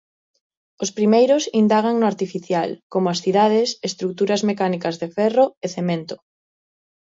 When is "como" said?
2.93-3.07